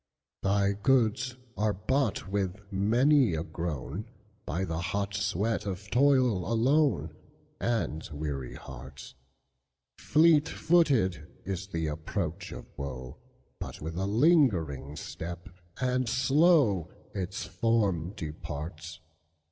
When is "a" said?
3.35-3.43, 13.95-14.07